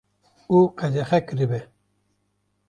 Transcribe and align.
û 0.55 0.57
qedexe 0.77 1.19
kiribe 1.27 1.61